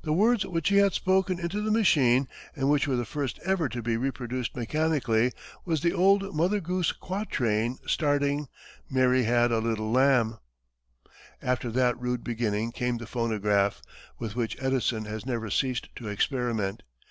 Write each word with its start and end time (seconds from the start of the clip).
The 0.00 0.14
words 0.14 0.46
which 0.46 0.70
he 0.70 0.76
had 0.78 0.94
spoken 0.94 1.38
into 1.38 1.60
the 1.60 1.70
machine 1.70 2.26
and 2.56 2.70
which 2.70 2.88
were 2.88 2.96
the 2.96 3.04
first 3.04 3.38
ever 3.44 3.68
to 3.68 3.82
be 3.82 3.98
reproduced 3.98 4.56
mechanically, 4.56 5.30
was 5.66 5.82
the 5.82 5.92
old 5.92 6.34
Mother 6.34 6.58
Goose 6.58 6.90
quatrain, 6.90 7.76
starting, 7.86 8.48
"Mary 8.88 9.24
had 9.24 9.52
a 9.52 9.58
Little 9.58 9.90
Lamb." 9.92 10.38
From 11.42 11.72
that 11.72 12.00
rude 12.00 12.24
beginning 12.24 12.72
came 12.72 12.96
the 12.96 13.06
phonograph, 13.06 13.82
with 14.18 14.34
which 14.34 14.56
Edison 14.58 15.04
has 15.04 15.26
never 15.26 15.50
ceased 15.50 15.90
to 15.96 16.08
experiment. 16.08 16.82